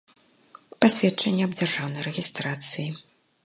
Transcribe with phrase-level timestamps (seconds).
[0.83, 2.89] Пасведчанне аб дзяржаўнай рэгiстрацыi.